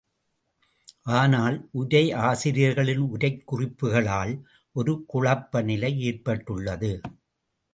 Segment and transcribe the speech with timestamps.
[1.15, 4.33] ஆனால், உரையாசிரியர்களின் உரைக் குறிப்புகளால்
[4.75, 6.91] ஒரு குழப்ப நிலை ஏற்பட்டுள்ளது.